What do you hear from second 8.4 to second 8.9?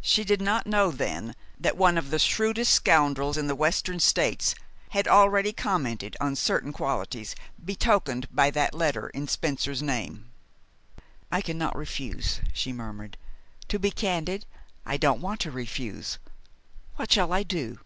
that